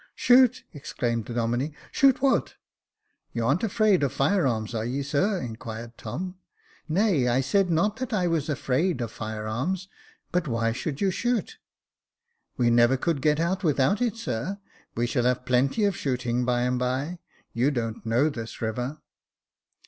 [0.15, 2.55] "Shoot!" exclaimed the Domine j shoot what?"
[3.33, 6.39] You aren't afraid of fire arms, are ye, sir?" inquired Tom."
[6.89, 9.87] Nay, I said not that I was afraid of fire arms;
[10.31, 11.59] but why should you shoot?"
[12.57, 14.57] We never could get on without it, sir;
[14.95, 17.19] we shall have plenty of shooting, by and bye.
[17.53, 18.97] You don't know this river."